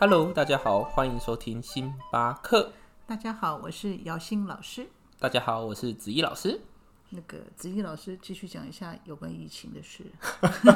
[0.00, 2.70] Hello，大家好，欢迎收听星巴克。
[3.04, 4.88] 大家好，我是姚欣老师。
[5.18, 6.60] 大家好，我是子怡老师。
[7.08, 10.04] 那个子怡老师继续讲一下有关疫情的事。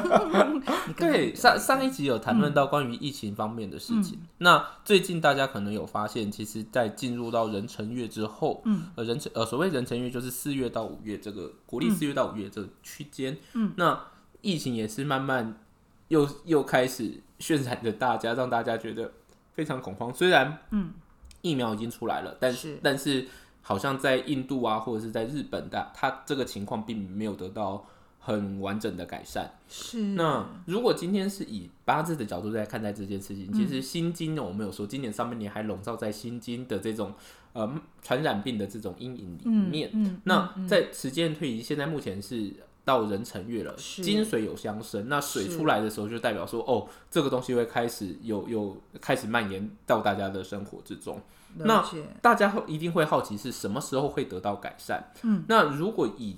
[0.99, 4.19] 对，上上一集有谈论到关于疫情方面的事情。
[4.39, 14.07] 那最近大家可能有发现，其实，在进入到壬辰月之后，嗯，呃，壬辰呃，所谓壬辰月就是四月到五月这个国历四月到五月这个区间，嗯，那
[14.41, 15.62] 疫情也是慢慢
[16.07, 19.11] 又又开始渲染着大家，让大家觉得
[19.53, 20.13] 非常恐慌。
[20.13, 20.91] 虽然，嗯，
[21.41, 23.27] 疫苗已经出来了，但是但是
[23.61, 27.85] 好像在印度啊，或者是在日本的，它这个情况并没有得到
[28.19, 29.51] 很完整的改善。
[29.67, 37.13] 是那如果今天是以八字的角度在看待这件事情，其实心经呢，我们有说今年上半年还笼罩在心经的这种
[37.53, 37.69] 呃
[38.01, 39.89] 传染病的这种阴影里面。
[39.93, 42.53] 嗯那在时间推移，现在目前是
[42.85, 51.21] 到壬辰月了，金水有相生，那水出来的时候，就代表说哦，这个东西会开始有有开始蔓延到大家的生活之中。
[51.55, 51.85] 那
[52.21, 55.03] 大家会一定会好奇是什么时候会得到改善？
[55.21, 56.37] 嗯，那如果以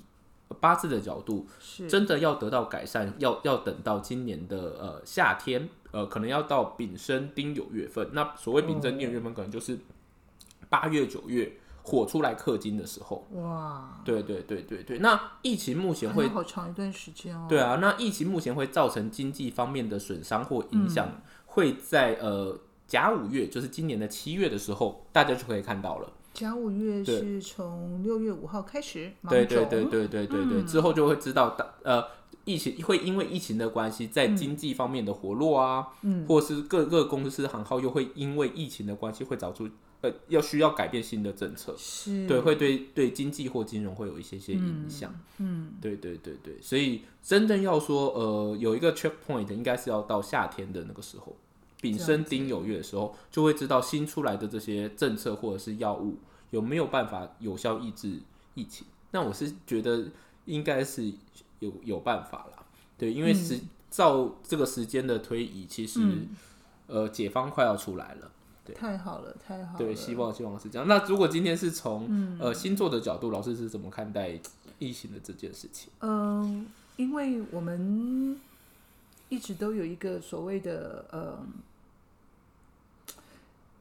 [0.60, 8.10] 八字的角度，是真的要得到改善，要要等到今年的呃夏天，呃，可能要到丙申丁酉月份。
[8.12, 9.78] 那所谓丙申丁酉月份，可能就是
[10.68, 11.50] 八月九月
[11.86, 13.24] 火出来氪金的时候。
[13.34, 14.98] 哇，对对对对对。
[14.98, 17.46] 那疫情目前会好长一段时间哦。
[17.48, 21.08] 对啊，那疫情目前会造成经济方面的损伤或影响，
[21.46, 26.12] 会在呃甲五月，就是今年的七月的时候，大家就可以看到了。
[26.34, 32.04] 甲五月是从六月五号开始，对对对对对对对，之后就会知道大呃
[32.46, 39.68] 疫情会因为疫情的关系，在经济方面的活络啊，嗯，或是各个公司行号又会因为疫情的关系会找出
[40.00, 45.12] 呃要需要改变新的政策，是，对，会对对经济或金融会有一些些影响。
[45.38, 51.36] 嗯，对对对对，所以真正要说呃有一个 check point，应该是要到夏天的那个时候，
[51.80, 56.16] 丙申丁酉月的时候，就会知道新出来的这些政策或者是药物
[56.50, 58.20] 有没有办法有效抑制
[58.54, 58.86] 疫情。
[59.10, 60.04] 那我是觉得
[60.44, 61.12] 应该是
[61.60, 62.64] 有有办法啦，
[62.98, 66.00] 对，因为时、照这个时间的推移，其实、
[66.86, 68.30] 呃解方快要出来了。
[68.64, 69.78] 对太好了，太好了。
[69.78, 70.88] 对，希望希望是这样。
[70.88, 74.38] 那如果今天是从、呃星座的角度，老师是怎么看待
[74.80, 75.88] 疫情的这件事情？
[76.00, 78.40] 嗯，因为我们
[79.28, 81.38] 一直都有一个所谓的呃，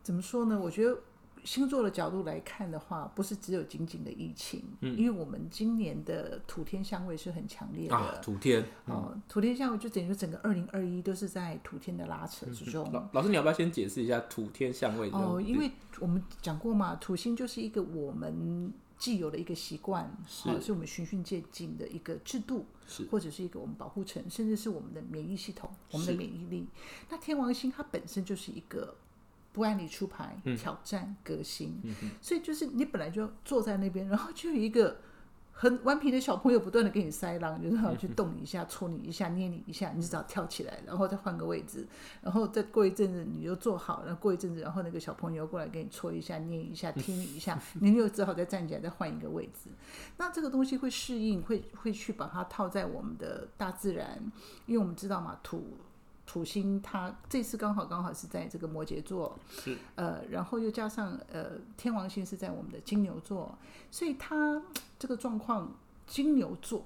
[0.04, 0.60] 怎么说呢？
[0.60, 0.98] 我觉得
[1.46, 7.96] 星座的角度来看的话，不是只有仅仅的疫情，嗯因为我们今年的土天相位是很强烈的。
[7.96, 8.66] 啊，土天。
[8.86, 12.92] 哦，土天相位就等于说整个二零二一都是在土天的拉扯之中。
[12.92, 15.10] 老老师，你要不要先解释一下土天相位？
[15.12, 26.66] 哦，因为我们讲过嘛，土星就是一个我们既有的一个习惯，是哦，是我们循序渐进的一个制度，是或者是一个我们保护层，甚至是我们的免疫系统，我们的免疫力。
[27.10, 28.96] 那天王星它本身就是一个
[29.56, 31.82] 不按理出牌、嗯挑战、革新，
[32.22, 34.98] 所以就是你本来就坐在那边，然后就有一个。
[35.58, 41.88] 很顽皮的小朋友不断的给你塞浪，就是要去动你一下、戳你一下、捏你一下，你就只要跳起来，然后再换个位置，
[42.22, 49.70] 然后再过一阵子你就坐好，然后过一阵子，然后那个小朋友过来给你戳一下、捏一下、踢你一下， 你又只好再站起来再换一个位置。
[50.18, 54.22] 那这个东西会适应，会会去把它套在我们的大自然，
[54.66, 55.64] 因为我们知道嘛，土
[56.36, 63.58] 土星它这次刚好刚好是在这个摩羯座，是呃，然后又加上呃天王星是在我们的金牛座，
[63.90, 64.62] 所以它
[65.00, 65.72] 这个状况，
[66.06, 66.84] 金牛座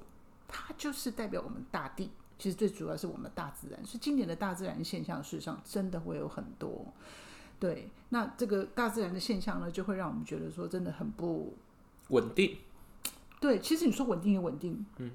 [0.48, 2.12] 它就是代表我们大地。
[2.38, 6.86] 其实最主要是我们大自然，所以今年的大自然现象，事实上真的会有很多。
[7.60, 11.58] 对，那这个大自然的现象呢，就会让我们觉得说，真的很不
[12.10, 12.56] 稳定，
[13.42, 13.58] 对。
[13.58, 15.10] 其实你说稳定也稳定，嗯，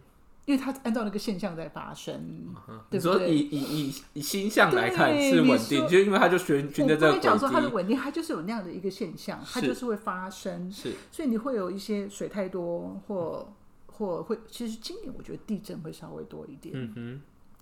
[0.47, 2.55] 因为它按照那个现象在发生，
[2.91, 3.35] 对你说不对？
[3.35, 10.93] 以以以以星象来看是稳定，就因为它就循循着这个我讲说它的轨稳定，它就是有那样的一个现象，它就是会发生，，是。
[11.11, 13.55] 所以你会有一些水太多，或
[13.87, 17.01] 或会，其实今年我觉得地震会稍微多一点，嗯哼，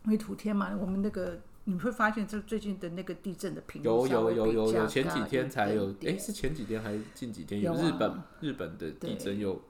[0.07, 6.15] 因为土天嘛，我们那个你会发现，这最近的那个地震的频率有有有有有，前几天才有，点。
[6.15, 7.61] 哎，是前几天还是近几天？
[7.61, 8.27] 有日本啊。
[8.41, 9.61] 日本的地震又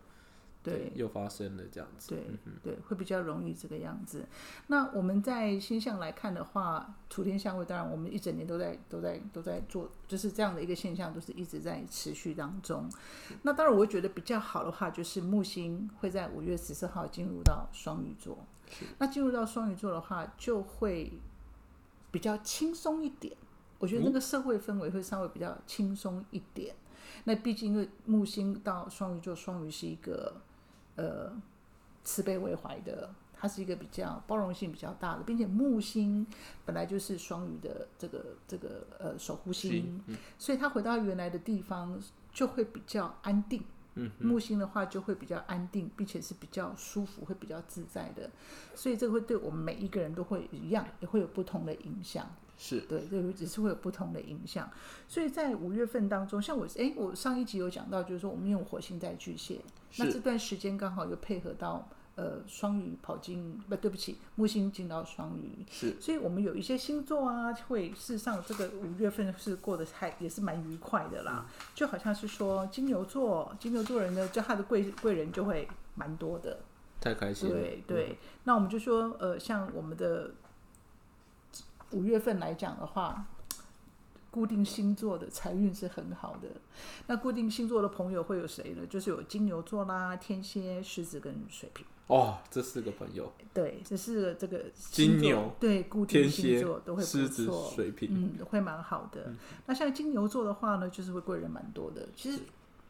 [0.63, 2.25] 对又发生了这样子，对
[2.63, 4.25] 对，会比较容易这个样子。
[4.69, 12.89] 那我们在星象来看的话，土天相位，当然我们一整年都在都在都在做，就是这样的一个现象，都是一直在持续当中。
[13.43, 18.39] 那当然，我会觉得比较好的话，就是木星会在五月十四号进入到双鱼座。
[18.99, 21.13] 那进入到双鱼座的话，就会
[22.11, 23.37] 比较轻松一点。
[23.79, 26.75] 我觉得那个社会氛围会稍微比较轻松一点。
[27.25, 30.41] 那毕竟因为木星到双鱼座，双鱼是一个
[30.97, 31.33] 呃
[32.05, 36.27] 慈悲为怀的，它是一个比较包容性比较大的，并且木星
[36.65, 40.03] 本来就是双鱼的这个这个呃守护星，
[40.39, 42.01] 所以它回到原来的地方
[42.33, 43.63] 就会比较安定。
[43.95, 48.31] 嗯，木星的话就会比较安定，并且是比较舒服，会比较自在的，
[48.75, 52.27] 所以这个会对我们每一个人都会一样，也会有不同的影响。
[52.57, 54.71] 是对，这个只是会有不同的影响。
[55.07, 59.61] 所以在五月份当中，像我，哎，我上一集有讲到，就是说我们用火星在巨蟹，
[59.97, 76.61] 那这段时间刚好又配合到呃双鱼跑进，不对不起，木星进到双鱼，是，所以我们有一些星座啊，会事实上这个五月份是过得还也是蛮愉快的啦，就好像是说金牛座，金牛座人呢，就他的贵贵人就会蛮多的，
[77.01, 77.55] 太开心了。
[77.55, 80.31] 对对，那我们就说，呃，像我们的
[81.91, 83.27] 五月份来讲的话，
[84.33, 86.49] 固定星座的财运是很好的。
[87.07, 88.85] 那固定星座的朋友会有谁呢？
[88.89, 91.87] 就是有金牛座啦、天蝎、狮子跟水瓶。
[92.07, 98.09] 哦，这四个朋友，对，这是这个金牛对固定星座都会不狮子错，水瓶
[98.39, 99.33] 嗯，会蛮好的。
[99.67, 102.09] 那像金牛座的话呢，就是会贵人蛮多的。
[102.17, 102.41] 其实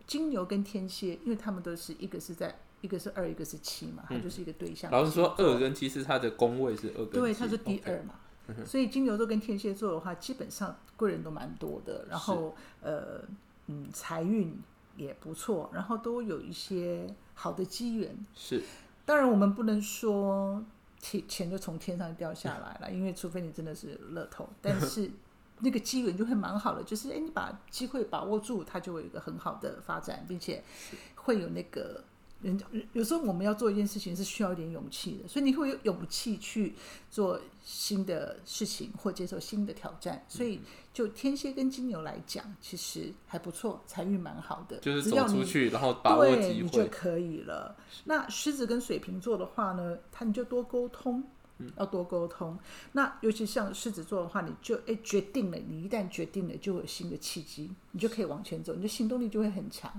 [0.06, 4.90] 金牛跟天蝎，因为他们都是一个是在一个是二，一个是七嘛，它就是一个对象。
[4.90, 8.14] 老实说，二跟七是它的宫位是二跟对，七它是第二嘛。
[8.66, 13.22] 所以金牛座跟天蝎座的话，基本上贵人都蛮多的，然后呃
[13.68, 14.60] 嗯财运
[14.96, 18.14] 也不错，然后都有一些好的机缘。
[18.34, 18.62] 是
[19.04, 20.62] 当然，我们不能说
[20.98, 25.10] 钱钱就从天上掉下来了，因为除非你真的是乐透，但是
[25.60, 30.62] 那个机缘就会蛮好的，就是哎，你把机会把握住，它就会有一个很好的发展，并且
[31.14, 32.04] 会有那个。
[32.42, 36.74] 人家有时候我们要做一件事情是需要一点勇气的，所以你会有勇气去
[37.10, 40.24] 做新的事情或接受新的挑战。
[40.28, 40.60] 所以
[40.92, 44.78] 就天蝎跟金牛来讲，其实还不错，财运蛮好的。
[44.78, 46.86] 就是只要你走出去，然后把握对，机你就。
[46.86, 47.74] 可以了。
[48.04, 51.24] 那狮子跟水瓶座的话呢，他你就多沟通，嗯
[51.76, 52.58] 要多沟通。
[52.92, 59.90] 那尤其像狮子座的话，你就哎决定了，你一旦决定了，就有新的契机，你就可以往前走，你的行动力就会很强。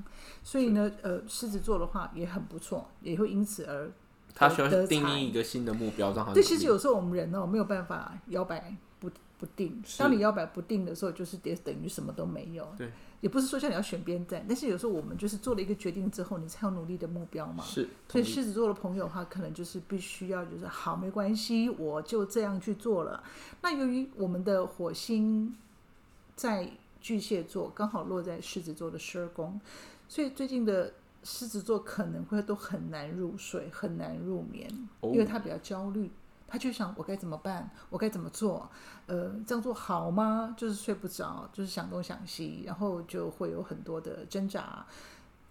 [0.43, 3.91] 所以呢，呃，狮子座的话也很不错，也会因此而
[4.35, 9.83] 他需要定义一个新的目标，让他对，其实有时候我们人哦没有办法摇摆不不定。
[9.97, 12.67] 当你摇摆不定的时候，就是等等于什么都没有。
[12.77, 12.91] 对，
[13.23, 17.63] 也不是说叫你要选边站，但是有时候我们就是做了一个决定之后，你才有努力的目标嘛。
[17.63, 23.23] 是所以狮子座的朋友的话，可能就是必须要就是好，没关系，我就这样去做了。
[23.61, 25.55] 那由于我们的火星
[26.35, 29.57] 在巨蟹座，刚好落在狮子座的十二宫，
[30.09, 30.91] 所以最近的
[31.23, 36.11] 狮子座可能会都很难入睡，很难入眠，哦因为他比较焦虑。
[36.53, 38.69] 他就想我该怎么办，我该怎么做？
[39.07, 40.53] 呃，这样做好吗？
[40.55, 44.85] 就是睡不着，就是想东想西，然后就会有很多的挣扎。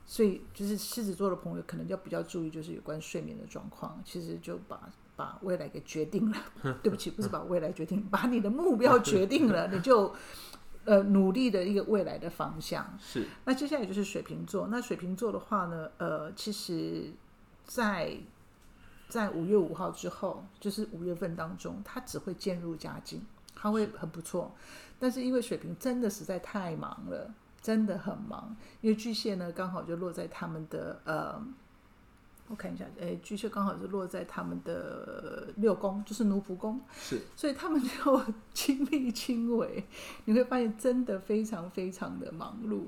[0.07, 4.01] 所以，就是狮子座的朋友可能要比较注意，就是有关睡眠的状况。
[4.05, 6.37] 其实就把把未来给决定了，
[6.85, 10.15] 对不起，不是把未来决定，把你的目标 决定了，你就
[10.85, 12.97] 呃努力的一个未来的方向。
[13.01, 14.69] 是那接下来就是水瓶座。
[14.69, 17.13] 那水瓶座的话呢，呃，其实
[17.65, 18.17] 在
[19.13, 23.21] 在五月五号之后，就是五月份当中，它只会渐入佳境，
[23.55, 24.51] 它会很不错。
[24.99, 27.31] 但是因为水瓶真的实在太忙了，
[27.61, 28.57] 真的很忙。
[28.81, 31.39] 因为巨蟹呢，刚好就落在他们的呃，
[32.49, 36.81] 我看一下，哎，巨蟹刚好是落在他们的六宫，就是奴仆宫。
[36.95, 39.85] 是所以他们就 亲力亲为，
[40.27, 42.83] 你会发现真的非常非常的忙碌。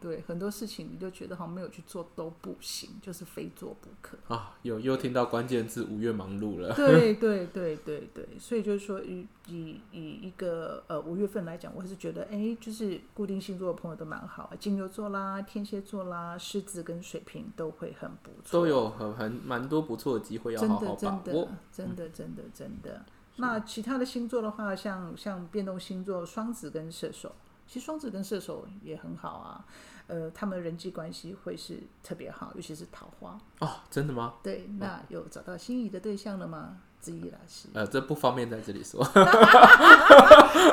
[0.00, 4.16] 对很多事情，你就觉得好像没有去做都不行，就是非做不可。
[4.32, 6.72] 啊，有又听到关键字五月忙碌了。
[6.76, 21.48] 对对对对对，所以就是说，以以以一个呃五月份来讲，我还是觉得，哎，就是固定星座的朋友都蛮好，金牛座啦、天蝎座啦、狮子跟水瓶都会很不错，都有很很蛮多不错的机会，要好好把握真的。
[21.72, 23.04] 真的真的真的。
[23.36, 27.32] 那其他的星座的话，像像变动星座双子跟射手，
[27.66, 29.64] 其实双子跟射手也很好啊，
[30.08, 33.38] 呃，他们的人际关系会是特别好，尤其是桃花。
[33.60, 34.34] 哦，真的吗？
[34.42, 36.78] 对，那有找到心仪的对象了吗？
[37.00, 39.00] 之一老师呃，这不方便在这里说，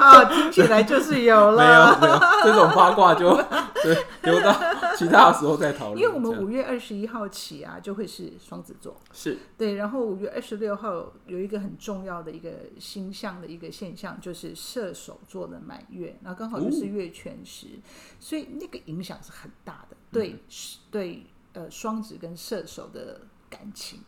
[0.01, 1.93] 啊，听起来就是有没了。
[1.93, 3.29] 有没有，这种八卦就
[3.83, 4.51] 对留到
[4.99, 6.01] 其他的时候再讨论。
[6.01, 9.37] 因为我们五月二十一号起啊，就会是双子座，是。
[9.57, 17.67] 对，然后五月二十六号有一个很重要的一个星象的一个现象，就是射手座的满月，然后刚好就是月全食，
[18.19, 20.39] 所以那个影响是很大的，对、
[20.89, 23.99] 对，呃，双子跟射手的感情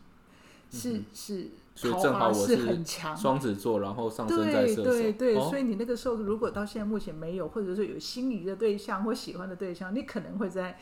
[0.70, 10.78] 是、是所以正好我是很强，双子座，然后上升在对射手，对对，哦所以你那个时候如果到现在目前没有，或者说有心仪的对象或喜欢的对象，你可能会在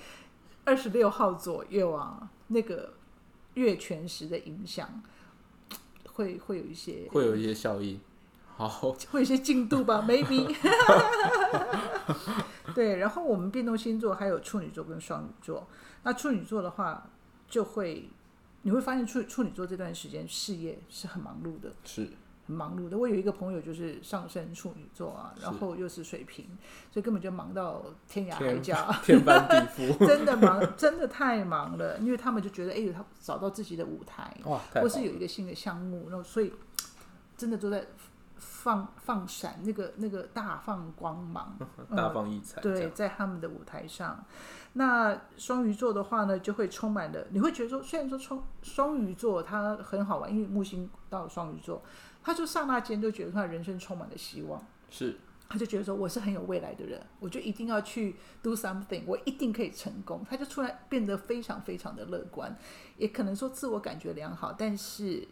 [0.65, 2.95] 二十六号左右啊，那个
[3.55, 5.03] 月全食的影响
[6.15, 8.01] 会会有一些会有一些效应。
[8.57, 8.69] 好，
[9.13, 10.57] 会有一些进度吧，maybe。
[12.75, 15.69] 对，然后我们变动星座还有处女座跟双鱼座。
[16.05, 17.07] 那处女座的话，
[17.49, 18.09] 就会
[18.67, 22.11] 你会发现处处女座这段时间事业是很忙碌的，是
[22.49, 22.99] 很忙碌的。
[22.99, 26.45] 我有一个朋友就是上升处女座啊，然后又是水瓶，
[26.91, 31.97] 所以根本就忙到天涯海角，天翻地覆， 真的忙，真的太忙了。
[32.01, 36.53] 因为他们就觉得，哎，他找到自己的舞台，哇，或是有一个新的项目，然后所以
[37.37, 37.87] 真的都在。
[38.39, 41.57] 放放闪那个那个大放光芒，
[41.97, 42.61] 大放异彩。
[42.61, 44.25] 对，在他们的舞台上，
[44.75, 47.27] 那双鱼座的话呢，就会充满了。
[47.31, 51.83] 你会觉得说，虽然说双双鱼座它很好玩，因为木星到双鱼座，
[52.23, 54.63] 他就刹那间就觉得他人生充满了希望。
[54.91, 60.25] 是，他就觉得说，我是很有未来的人，我就一定要去 do something，我一定可以成功。
[60.29, 62.55] 他就突然变得非常非常的乐观，
[62.99, 65.27] 也可能说自我感觉良好，但是。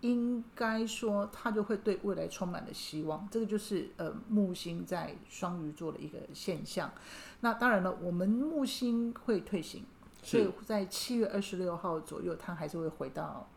[0.00, 3.28] 应该说，他就会对未来充满了希望。
[3.30, 6.90] 这个就是呃木星在双鱼座的一个现象。
[7.40, 9.84] 那当然了，我们木星会退行，
[10.22, 13.48] 所以在七月二十六号左右，它还是会回到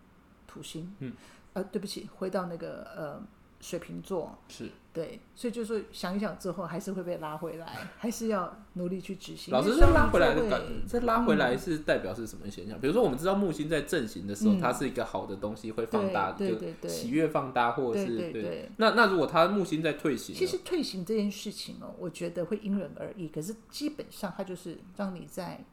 [0.48, 0.96] 土星。
[1.00, 1.14] 嗯，
[1.54, 3.22] 呃，对不起，回到那个呃。
[3.60, 9.54] 水瓶座是对，所以就是说想一想之后，还是会被拉回来，还是要努力去执行。
[9.54, 12.80] 老师，这拉回来的感，这拉回来是代表是什么现象？
[12.82, 18.72] 比如说，我们知道木星在正行的时候，它是一个好的东西，会放大，对对对喜悦放大，或者是对。
[18.78, 23.28] 那那如果它木星在退行，其实退行这件事情哦，我觉得会因人而异。
[23.28, 25.64] 可是基本上，它就是让你在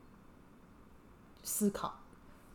[1.43, 2.01] 思考，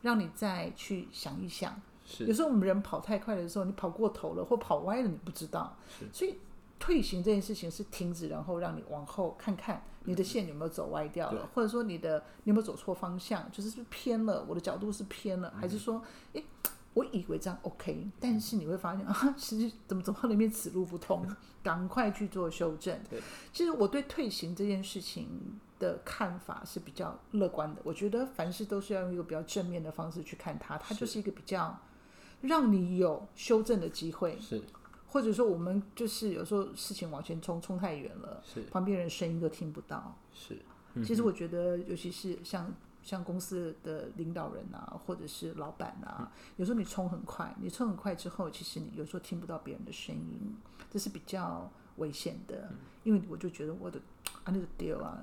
[0.03, 1.81] 让你再去想一想。
[2.19, 5.77] 有时候我们人跑太快的时候，你跑过头了或跑歪了，你不知道。
[6.11, 6.37] 所以
[6.79, 16.01] 退行这件事情是停止，然后让你往后看看你的线有没有走歪掉了，或者说你的你有没有走错方向，就是是偏了，我的角度是偏了，还是说，
[16.33, 16.43] 哎，
[16.95, 21.23] 我以为这样 OK，但是你会发现 啊，其实怎么走到里面此路不通，
[21.61, 22.99] 赶快去做修正。
[23.53, 25.29] 其实我对退行这件事情
[25.77, 31.79] 的看法是比较乐观的，我觉得凡事都是要用一个比较正面的方式去看它，它就是一个比较。
[32.41, 34.61] 让你有修正的机会，是，
[35.07, 40.57] 或者说我们就是有时候事情往前冲，冲太远了，是，旁边人声音都听不到，是。
[41.05, 50.55] 其实我觉得，尤其是像像公司的领导人啊，或者是老板啊，有时候你冲很快，你冲很快之后，其实你有时候听不到别人的声音，
[50.89, 52.69] 这是比较危险的。
[53.03, 53.99] 因为我就觉得我的
[54.43, 55.17] 啊那个丢啊，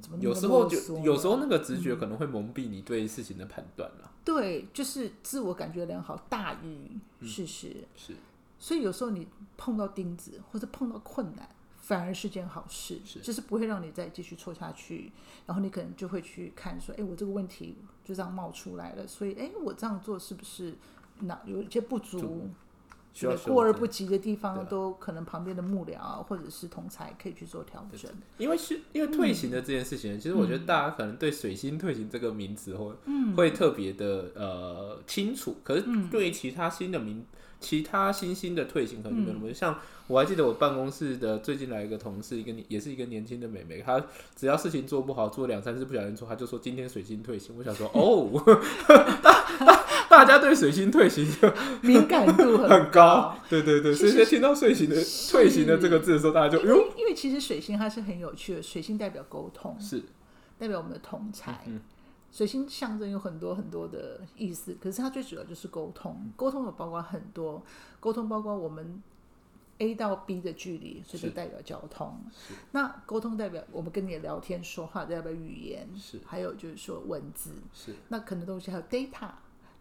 [0.00, 4.10] 怎么有时候就有时候那个直觉可能会蒙蔽你对事情的判断了。
[4.24, 6.88] 对，就是自我感觉良好大于
[7.26, 7.84] 事实。
[7.96, 8.14] 是，
[8.58, 9.26] 所以有时候你
[9.56, 15.10] 碰到钉子或者碰到困难，反而是件好事，就是不会让你再继续错下去。
[15.46, 20.74] 然后你可能就会去看说，哎，我这个问题就这样冒出来了，所以哎，我这样做是不是
[21.20, 22.48] 哪有一些不足？
[23.46, 28.10] 过而不及的地方，都可能旁边的幕僚或者是同才可以去做调整。
[28.38, 32.94] 因为是因为退行的这件事情，其实我觉得大家可能对水星退行这个名词会
[33.36, 37.24] 会特别的呃清楚，可是对于其他新的名。
[37.62, 39.78] 其他新兴的退行可能没有那么像，
[40.08, 44.04] 我还记得我办公室的最近来一个同事，一个也是一个年轻的美眉，她
[44.34, 47.54] 只要事情做不好，做两三次不小心做，她就说今天水星退行。
[47.56, 48.26] 我想说，哦，
[50.10, 51.26] 大家对水星退行
[51.82, 54.96] 敏感度很高，对对对，所以听到水星的
[55.30, 60.02] 退行的这个字的时候，大家就因为因为其实水星它是很有趣的，水星代表沟通，是
[60.58, 61.66] 代表我们的同才。
[62.30, 66.32] 水星象征有很多很多的意思，可是它最主要就是沟通。
[66.34, 67.62] 沟通有包括很多，
[68.00, 69.02] 沟通包括我们
[69.76, 72.18] A 到 B 的距离，所以就代表交通。
[72.70, 75.86] 那沟通代表我们跟你聊天说话，代表语言。
[75.94, 76.20] 是。
[76.24, 77.50] 还有就是说文字。
[77.74, 77.94] 是。
[78.08, 79.28] 那可能东西还有 data。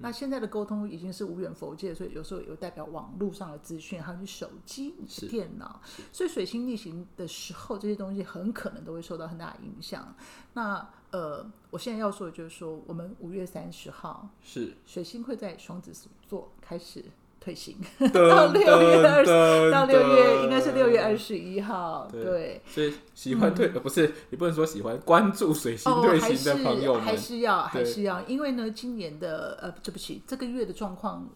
[0.01, 5.81] 那现在的沟通已经是无远佛界，所以有时候有代表网络上的资讯，还有你手机、你的电脑。
[6.12, 10.13] 所以水星逆行的时候，这些东西很可能都会受到很大的影响。
[10.53, 15.91] 那呃，我现在要说的就是说，我们五月三十号是水星会在双子
[16.27, 17.03] 座开始
[17.43, 17.75] 退行，
[18.13, 22.07] 到六月二十，到六月应该是六月二十一号。
[22.12, 31.27] 对，所以喜欢退不是你不能说喜欢关注水星退行的朋友还是要还是要，因为呢，今年的呃，对不起，这个月的状况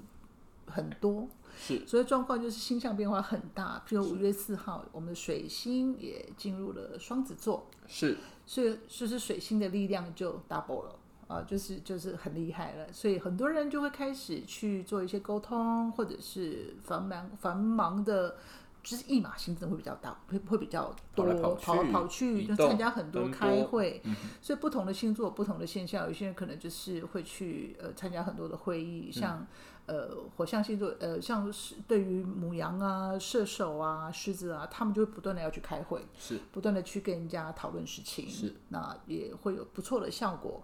[0.68, 1.28] 很多。
[1.58, 3.82] 是，所以状况就是星象变化很大。
[3.88, 12.92] 譬如五月四号，我们的水星也进入了双子座，是，所以就是水星的力量就 double 了啊，就是就是很厉害了。
[12.92, 18.36] 所以很多人就会开始去做一些沟通，或者是繁忙繁忙的
[18.84, 24.02] 就是一马行真的会比较大，会会比较多跑来跑去跑跑去，就参加很多开会，
[24.42, 29.46] 所以不同的星座有不同的现象，有些人可能就是会去呃参加很多的会议，像。
[29.88, 40.64] 呃，火象星座，呃，像是对于母羊啊、射手啊、狮子啊，他们就会不断的要去开会，是不断的去跟人家讨论事情，是，那也会有不错的效果。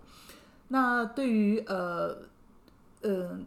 [0.73, 2.17] 那对于呃，
[3.01, 3.37] 呃，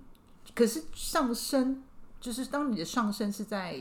[0.55, 1.83] 可是上升，
[2.21, 3.81] 就是当你的上升是在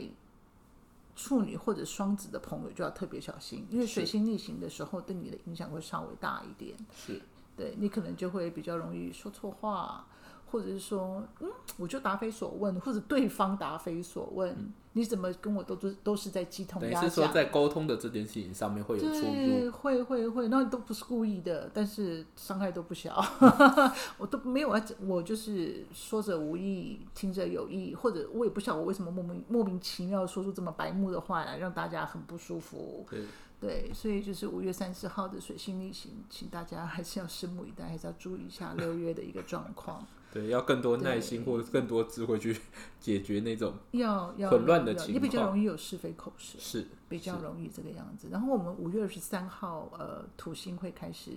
[1.14, 6.74] 处女或者双子的朋友，就要特别小心，因为水星逆行的时候，对你的影响会稍微大一点。
[6.96, 7.20] 是，
[7.54, 10.06] 对你可能就会比较容易说错话，
[10.54, 17.26] 或者是说，嗯，我就答非所问，或者对方答非所问，你怎么跟我都都都是在鸡同鸭等于是说？
[17.32, 19.20] 在沟通的这件事情上面会有出入。
[19.20, 23.20] 对，会会会，那都不是故意的，但是伤害都不小。
[24.16, 33.04] 我都没有啊，我就是说者无意，听者有意，或者我也不晓得我为什么莫名莫名其妙地说出这么白目的话来，让大家很不舒服。
[33.10, 33.24] 对，
[33.60, 40.06] 对，所以就是五月三十号的水星逆行，请大家还是要拭目以待，还是要注意一下六月的一个状况。
[40.34, 42.54] 对，要更多耐心或者更多智慧去
[43.00, 46.58] 解决那种要要混乱的要情也比较容易有是非口舌。
[46.58, 48.28] 是比较容易这个样子。
[48.30, 51.30] 然后我们五月二十三号，呃，土星会开始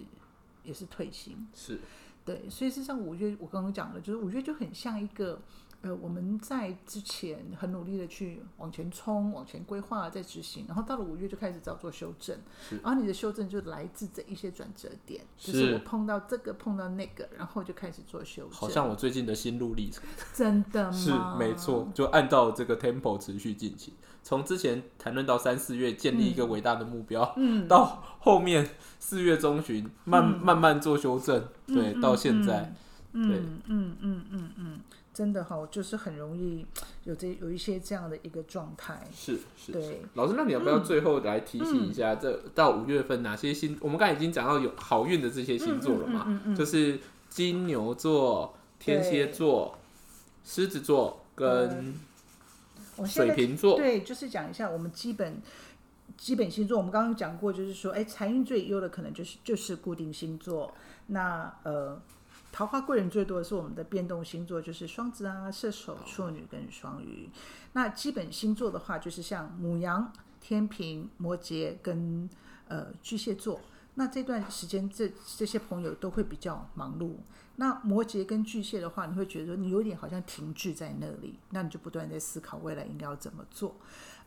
[0.63, 1.79] 也是退星，是
[2.25, 5.39] 对，所以事实上五月我刚刚讲了，就是五月就很像一个。
[5.87, 12.37] 呃，我们在之前很努力的去往前冲、往前规划、在执行，然后到了五月就开始照做修正，
[12.83, 18.51] 然后你的修正就来自这一些转折点，就是是我碰到这个碰到那个，然后就开始做修正。
[18.51, 20.03] 好像我最近的心路历程。
[20.33, 20.91] 真的吗？
[20.91, 23.93] 是没错，就按照这个 tempo 持续进行。
[24.23, 32.73] 从之前谈论到三四月建立一个伟大的目标，嗯， 到后面四月中旬慢、慢慢做修正，对，嗯到现在，
[33.13, 34.79] 嗯对嗯嗯嗯嗯嗯，
[35.17, 36.63] 真的哈，就是很容易
[37.05, 39.01] 有这有一些这样的一个状态。
[39.11, 39.71] 是是。
[39.71, 43.75] 对，老师，那你要不要最后来提醒一下，这到五月份哪些星？
[43.81, 49.79] 我们刚才已经讲到有好运的这些星座了嘛，嗯嗯嗯嗯就是金牛座、天蝎座、
[50.45, 51.95] 狮子座跟
[53.03, 53.75] 水瓶座。
[53.75, 55.41] 对，就是讲一下我们基本
[56.15, 56.77] 基本星座。
[56.77, 60.71] 我们刚刚讲过，就是说，哎，财运最优的可能就是就是固定星座。
[61.07, 61.99] 那呃，
[62.57, 67.29] 桃花贵人最多的是我们的变动星座，就是双子啊、射手、处女跟双鱼。
[67.73, 72.27] 那基本星座的话，就是像母羊、天平、摩羯跟
[72.67, 73.59] 呃巨蟹座。
[73.93, 77.17] 那这段时间，这这些朋友都会比较忙碌。
[77.57, 83.75] 那摩羯跟巨蟹的话，你会觉得你有点好像停滞在那里，那你就不断在思考未来应该要怎么做。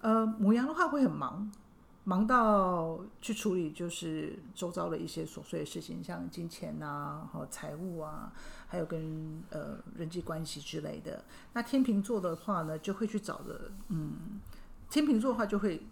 [0.02, 1.50] 呃，母羊的话会很忙，
[2.04, 8.32] 忙到去处理就是周遭的一些琐碎的事情，像金钱啊、和财务啊，
[8.66, 11.22] 还有跟呃人际关系之类的。
[11.52, 14.40] 那天秤座的话呢，就会去找的，嗯，
[14.88, 15.82] 天秤座的话就会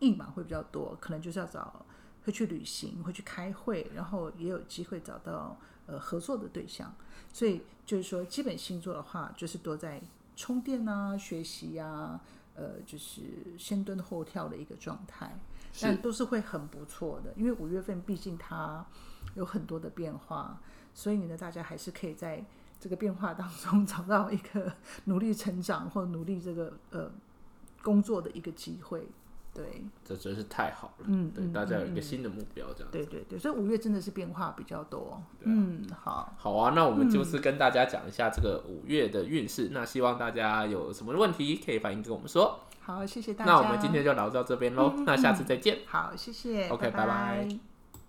[0.00, 1.84] 硬忙会比较多，可能就是要找
[2.24, 6.94] 会去旅行，会去开会，然后也有机会找到呃合作的对象。
[7.32, 10.00] 所以就是说，基本星座的话，就是多在
[10.36, 12.20] 充电啊、学习啊，
[12.58, 13.22] 呃，就是
[13.56, 15.32] 先蹲后跳的一个状态，
[15.80, 17.32] 但都是会很不错的。
[17.36, 18.84] 因为五月份毕竟它
[19.34, 20.60] 有很多的变化，
[20.92, 22.44] 所以呢，大家还是可以在
[22.80, 24.72] 这个变化当中 找到一个
[25.06, 27.08] 努力成长或努力这个呃
[27.80, 29.06] 工作的一个机会。
[29.54, 29.64] 对，
[30.04, 31.06] 这真是太好了。
[31.06, 32.88] 对，嗯对大家有一个嗯新的目标，这样。
[32.92, 35.22] 对对对，所以五月真的是变化比较多。
[35.40, 39.70] 嗯，好，好啊，那我们就是跟大家讲一下这个五月的运势。
[39.72, 42.60] 那希望大家有什么问题可以反映跟我们说。
[42.80, 43.52] 好，谢谢大家。
[43.52, 45.80] 那我们今天就聊到这边喽，那下次再见。
[45.86, 47.58] 好，谢谢 OK，拜拜拜